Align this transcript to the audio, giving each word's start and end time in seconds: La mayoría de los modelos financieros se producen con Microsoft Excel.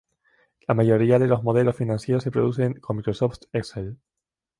La 0.67 0.73
mayoría 0.73 1.19
de 1.19 1.27
los 1.27 1.43
modelos 1.43 1.75
financieros 1.75 2.23
se 2.23 2.31
producen 2.31 2.73
con 2.73 2.95
Microsoft 2.95 3.35
Excel. 3.53 3.99